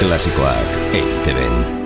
Klasikoak 0.00 0.94
EITB-en. 0.96 1.79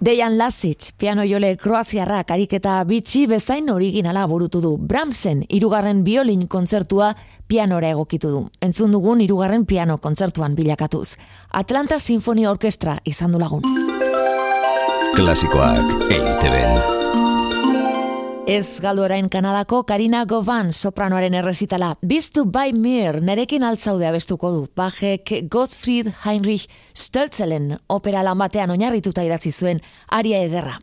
Dejan 0.00 0.38
Lasic, 0.38 0.94
piano 0.96 1.24
jole 1.28 1.58
kroaziarrak 1.60 2.30
ariketa 2.32 2.78
bitxi 2.88 3.26
bezain 3.28 3.66
originala 3.68 4.22
burutu 4.26 4.62
du. 4.64 4.70
Bramsen, 4.78 5.42
irugarren 5.52 6.00
biolin 6.04 6.46
kontzertua 6.48 7.10
pianora 7.46 7.90
egokitu 7.92 8.30
du. 8.32 8.40
Entzun 8.64 8.96
dugun 8.96 9.20
irugarren 9.20 9.66
piano 9.66 9.98
kontzertuan 9.98 10.56
bilakatuz. 10.56 11.18
Atlanta 11.50 11.98
Sinfonia 11.98 12.48
Orkestra 12.50 12.96
izan 13.04 13.36
du 13.36 13.42
lagun. 13.44 13.60
Klasikoak 15.12 16.08
eiteben. 16.08 16.99
Ez 18.46 18.80
galdu 18.80 19.02
orain 19.04 19.28
Kanadako 19.28 19.82
Karina 19.86 20.24
Govan 20.24 20.72
sopranoaren 20.72 21.34
errezitala. 21.34 21.92
Biztu 22.00 22.46
by 22.48 22.72
Mir 22.72 23.20
nerekin 23.22 23.62
altzaude 23.62 24.08
abestuko 24.08 24.50
du. 24.54 24.66
Bajek 24.76 25.34
Gottfried 25.52 26.08
Heinrich 26.24 26.66
Stöltzelen 26.94 27.76
opera 27.88 28.24
lan 28.24 28.38
batean 28.40 28.70
oinarrituta 28.70 29.22
idatzi 29.26 29.52
zuen 29.52 29.82
aria 30.08 30.40
ederra. 30.48 30.78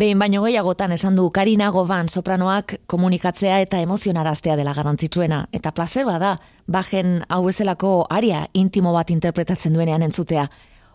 Behin 0.00 0.16
baino 0.16 0.40
gehiagotan 0.40 0.94
esan 0.94 1.16
du 1.18 1.26
Karina 1.28 1.66
Govan 1.68 2.08
sopranoak 2.08 2.72
komunikatzea 2.88 3.58
eta 3.60 3.82
emozionaraztea 3.84 4.54
dela 4.56 4.72
garrantzitsuena. 4.72 5.42
Eta 5.52 5.74
plazer 5.76 6.06
bada, 6.08 6.38
bajen 6.64 7.18
hau 7.28 7.42
ezelako 7.50 7.90
aria 8.08 8.46
intimo 8.54 8.94
bat 8.96 9.10
interpretatzen 9.12 9.76
duenean 9.76 10.00
entzutea. 10.06 10.46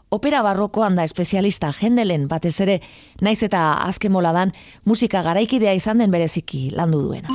Opera 0.09 0.41
barrokoan 0.41 0.97
da 0.97 1.05
espezialista 1.05 1.69
jendelen 1.77 2.25
batez 2.31 2.55
ere, 2.65 2.79
naiz 3.21 3.43
eta 3.45 3.61
azken 3.85 4.11
moladan 4.15 4.55
musika 4.85 5.21
garaikidea 5.21 5.77
izan 5.77 6.01
den 6.01 6.09
bereziki 6.09 6.71
landu 6.73 7.03
duena. 7.05 7.29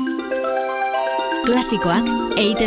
Klasikoak 1.47 2.11
eite 2.37 2.67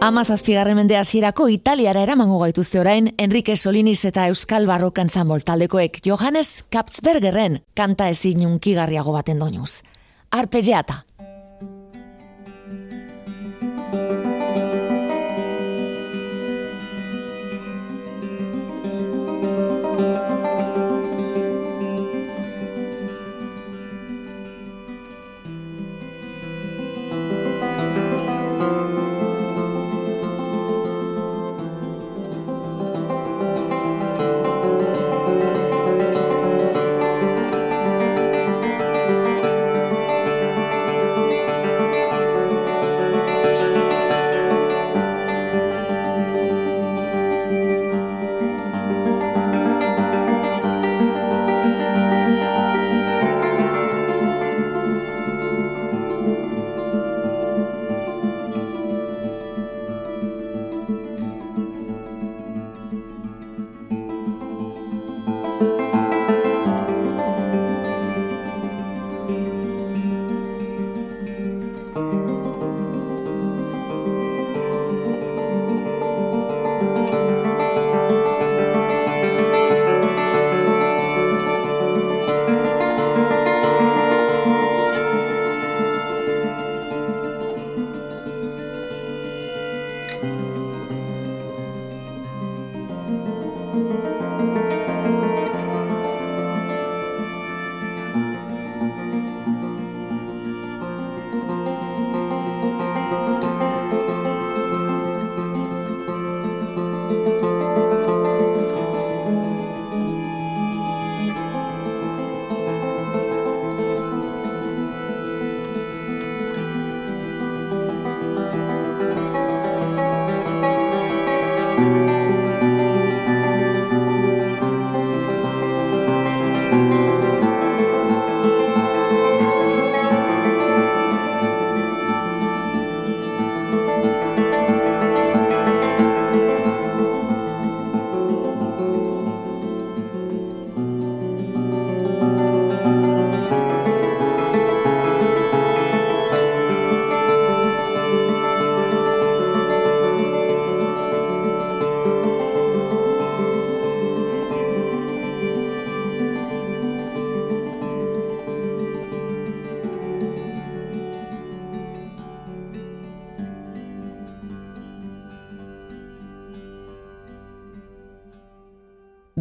ben. 0.00 0.06
Ama 0.06 0.24
zazpigarren 0.24 0.76
mende 0.76 0.96
hasierako 0.96 1.48
Italiara 1.48 2.02
eramango 2.02 2.38
gaituzte 2.38 2.80
orain 2.80 3.14
Enrique 3.18 3.56
Solinis 3.56 4.04
eta 4.04 4.26
Euskal 4.28 4.66
Barroka 4.66 5.02
ensamble 5.02 5.40
taldekoek 5.40 6.00
Johannes 6.04 6.64
Kapsbergerren 6.70 7.62
kanta 7.74 8.08
ezin 8.08 8.46
unkigarriago 8.46 9.12
baten 9.12 9.38
doinuz. 9.38 9.82
Arpeggiata. 10.30 11.07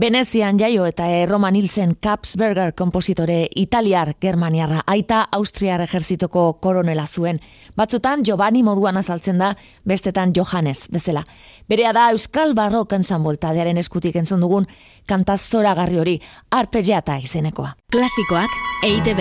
Venezian 0.07 0.55
jaio 0.55 0.85
eta 0.87 1.03
erroman 1.11 1.57
hiltzen 1.59 1.89
Kapsberger 1.99 2.69
kompositore 2.79 3.49
italiar 3.59 4.13
germaniarra 4.23 4.85
aita 4.87 5.25
austriar 5.35 5.81
ejerzitoko 5.83 6.45
koronela 6.63 7.03
zuen. 7.07 7.41
Batzutan 7.75 8.23
Giovanni 8.23 8.61
moduan 8.63 8.95
azaltzen 9.01 9.43
da, 9.43 9.49
bestetan 9.83 10.31
Johannes 10.37 10.87
bezala. 10.95 11.25
Berea 11.67 11.91
da 11.91 12.05
Euskal 12.15 12.55
Barrok 12.55 12.95
ensamble 12.95 13.35
taldearen 13.35 13.83
eskutik 13.83 14.15
entzun 14.15 14.45
dugun 14.45 14.69
kantazora 15.05 15.75
garri 15.75 15.99
hori 15.99 16.15
arpegiata 16.55 17.19
izenekoa. 17.27 17.73
Klasikoak 17.91 18.55
eite 18.87 19.17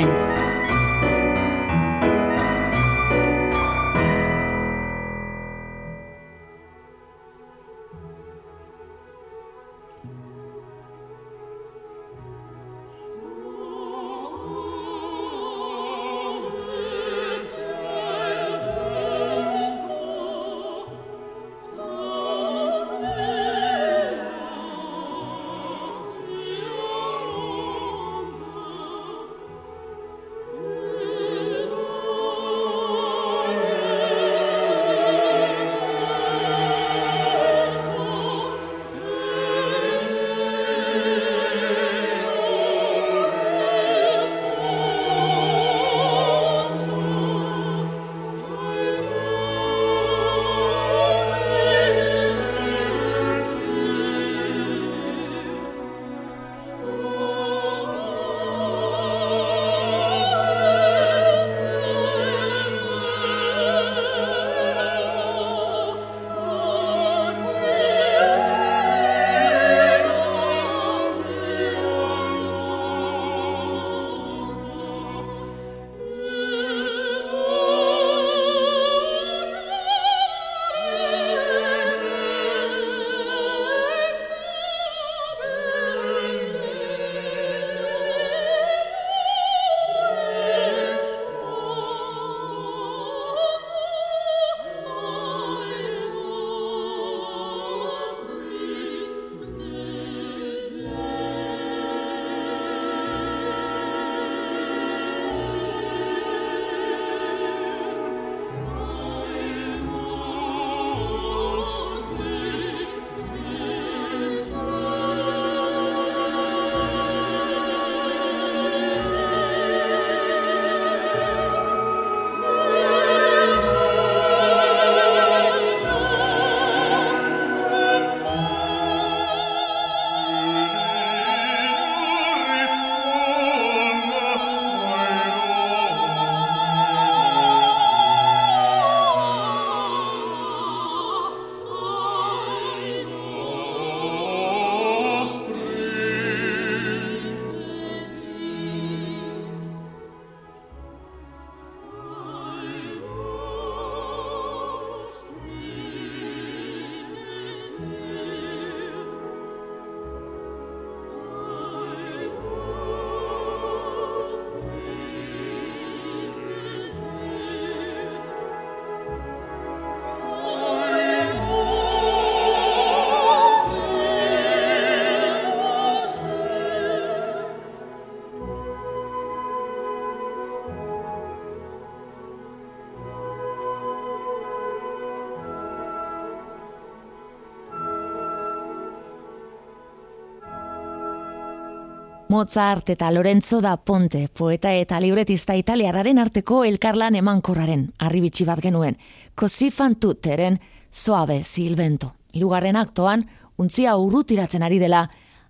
Mozart 192.36 192.90
eta 192.92 193.10
Lorenzo 193.10 193.62
da 193.64 193.78
Ponte, 193.78 194.26
poeta 194.28 194.68
eta 194.76 194.98
libretista 195.00 195.54
italiararen 195.56 196.18
arteko 196.20 196.58
elkarlan 196.68 197.14
emankorraren, 197.16 197.86
arribitsi 198.04 198.44
bat 198.44 198.60
genuen, 198.60 198.98
Così 199.34 199.70
fan 199.70 199.94
tutteren, 199.96 200.58
Soave 200.90 201.38
Silvento. 201.44 202.10
Irugarren 202.36 202.76
aktoan, 202.76 203.24
untzia 203.56 203.96
urrutiratzen 203.96 204.66
ari 204.68 204.76
dela, 204.78 205.06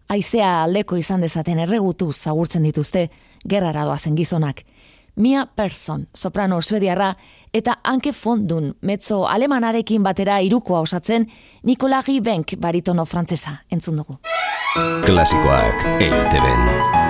aizea 0.06 0.62
aldeko 0.62 0.94
izan 0.96 1.26
dezaten 1.26 1.58
erregutu 1.64 2.12
zagurtzen 2.12 2.62
dituzte, 2.62 3.08
gerrara 3.42 3.82
doazen 3.84 4.14
gizonak. 4.14 4.62
Mia 5.16 5.46
Persson, 5.46 6.06
soprano 6.14 6.62
suediarra, 6.62 7.16
eta 7.52 7.80
Anke 7.82 8.12
Fondun, 8.12 8.76
mezzo 8.80 9.24
alemanarekin 9.26 10.06
batera 10.06 10.38
irukoa 10.40 10.86
osatzen, 10.86 11.26
Nikola 11.64 12.04
Gibenk 12.06 12.54
baritono 12.60 13.06
frantzesa, 13.06 13.64
entzun 13.70 13.96
dugu. 13.96 14.20
Klasikoak 15.04 15.84
eiteben. 16.00 17.05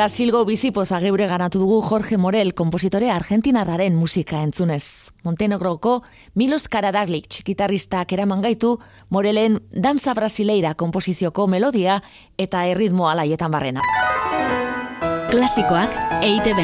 Brasilgo 0.00 0.46
bizipoza 0.48 0.96
geure 0.96 1.26
ganatu 1.28 1.58
dugu 1.60 1.82
Jorge 1.84 2.16
Morel, 2.16 2.54
kompositore 2.56 3.10
argentinarraren 3.12 3.98
musika 4.00 4.38
entzunez. 4.40 5.12
Montenegroko 5.28 5.98
Milos 6.40 6.70
Karadaglik 6.72 7.42
gitarristak 7.44 8.14
eraman 8.16 8.40
gaitu 8.40 8.78
Morelen 9.10 9.60
Danza 9.70 10.14
Brasileira 10.16 10.72
komposizioko 10.72 11.44
melodia 11.46 12.00
eta 12.38 12.64
erritmo 12.72 13.10
alaietan 13.12 13.52
barrena. 13.52 13.84
Klasikoak 15.28 15.92
eite 16.24 16.56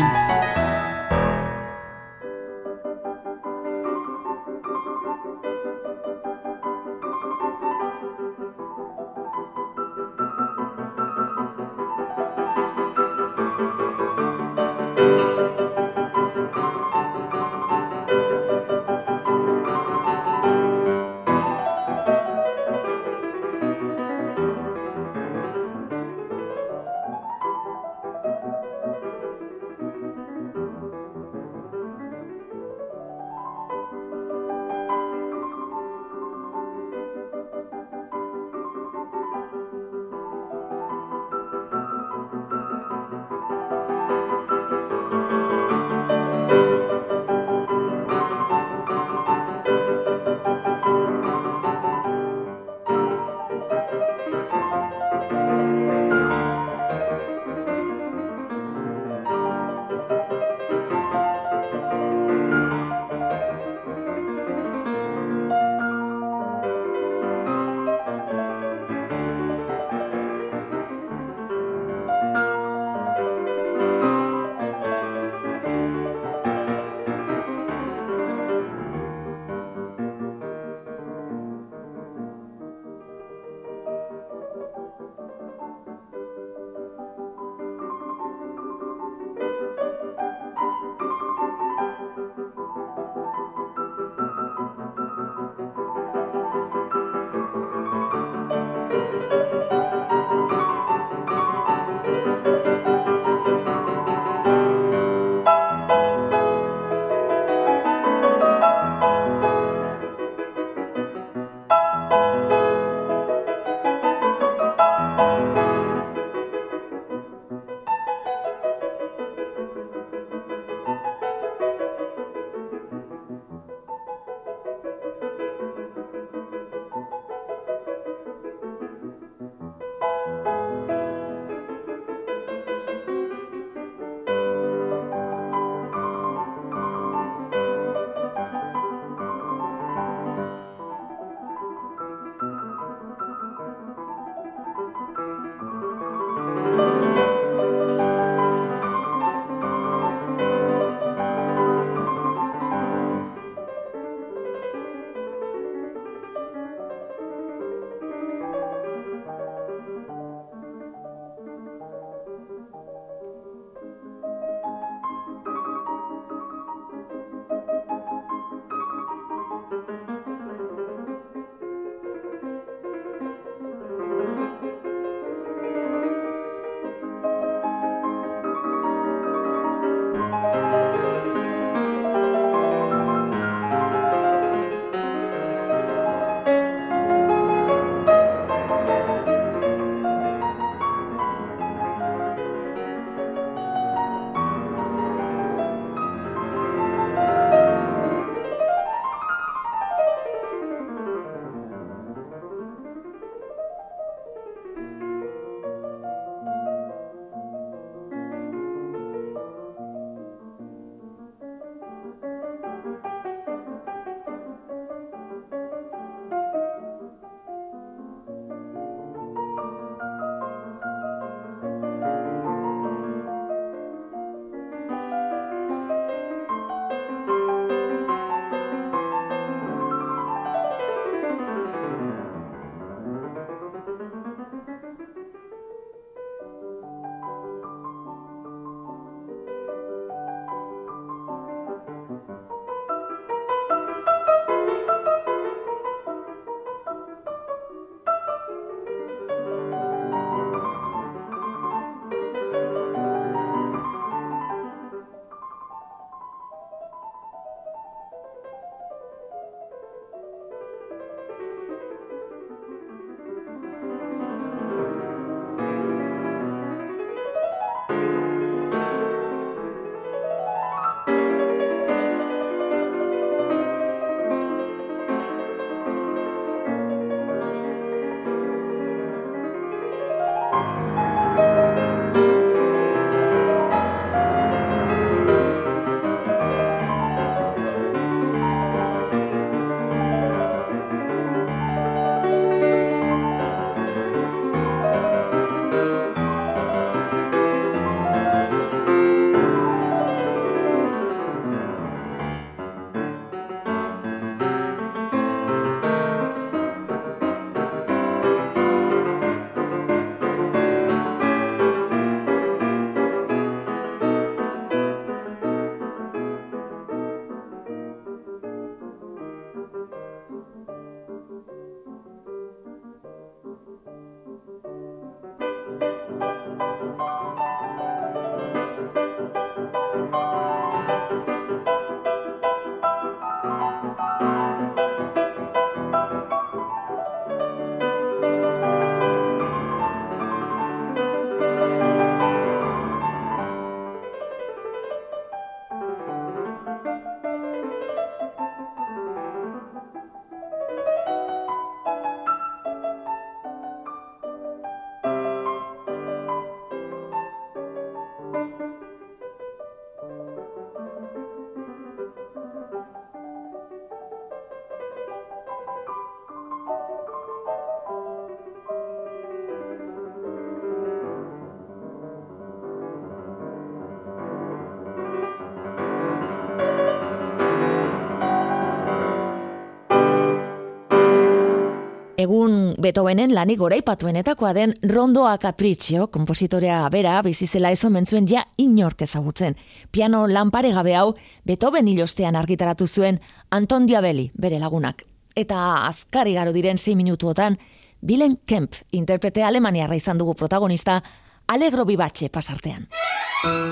Beethovenen 382.83 383.35
lanik 383.35 383.59
goraipatuenetakoa 383.59 384.53
den 384.55 384.75
Rondoa 384.93 385.39
Capriccio, 385.39 386.09
kompositorea 386.13 386.83
bera, 386.93 387.23
bizizela 387.25 387.71
ez 387.73 387.85
omentzuen 387.85 388.27
ja 388.29 388.43
inork 388.59 389.01
ezagutzen. 389.03 389.57
Piano 389.93 390.27
lanpare 390.29 390.73
gabe 390.75 390.93
hau, 390.97 391.15
Beethoven 391.47 391.89
hilostean 391.89 392.37
argitaratu 392.37 392.87
zuen 392.87 393.21
Anton 393.51 393.87
Diabelli, 393.89 394.31
bere 394.37 394.59
lagunak. 394.61 395.07
Eta 395.37 395.87
azkari 395.87 396.35
garo 396.37 396.53
diren 396.53 396.77
6 396.77 396.97
minutuotan, 396.97 397.57
Bilen 398.01 398.37
Kemp, 398.47 398.77
interprete 398.93 399.43
alemaniarra 399.43 399.97
izan 399.97 400.19
dugu 400.19 400.35
protagonista, 400.35 401.01
alegro 401.49 401.85
bibatxe 401.89 402.29
pasartean. 402.29 402.89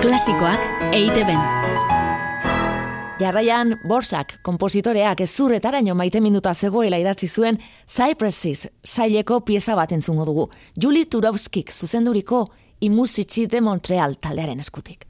Klasikoak 0.00 0.92
eite 0.92 1.28
Jarraian, 3.14 3.77
Borsak, 3.87 4.40
kompositoreak 4.42 5.20
ez 5.22 5.29
zurretaraino 5.31 5.94
maite 5.94 6.18
minuta 6.20 6.50
zegoela 6.55 6.98
idatzi 6.98 7.29
zuen 7.29 7.61
Cypresses, 7.87 8.66
zaileko 8.83 9.40
pieza 9.46 9.77
bat 9.79 9.94
entzungo 9.94 10.27
dugu. 10.27 10.48
Julie 10.74 11.07
Turovskik 11.07 11.70
zuzenduriko 11.70 12.44
imusitzi 12.81 13.46
de 13.46 13.62
Montreal 13.62 14.18
taldearen 14.18 14.59
eskutik. 14.59 15.07